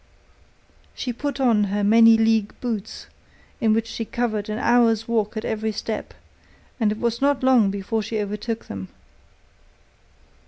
She 0.95 1.13
put 1.13 1.39
on 1.39 1.65
her 1.65 1.83
many 1.83 2.17
league 2.17 2.59
boots, 2.59 3.05
in 3.59 3.71
which 3.71 3.85
she 3.85 4.03
covered 4.03 4.49
an 4.49 4.57
hour's 4.57 5.07
walk 5.07 5.37
at 5.37 5.45
every 5.45 5.71
step, 5.71 6.15
and 6.79 6.91
it 6.91 6.99
was 6.99 7.21
not 7.21 7.43
long 7.43 7.69
before 7.69 8.01
she 8.01 8.19
overtook 8.19 8.65
them. 8.65 8.87